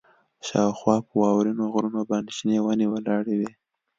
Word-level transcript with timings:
شاوخوا 0.47 0.95
په 1.07 1.13
واورینو 1.21 1.63
غرونو 1.73 2.01
باندې 2.09 2.31
شنې 2.37 2.57
ونې 2.61 2.87
ولاړې 2.93 3.33
وې 3.39 3.51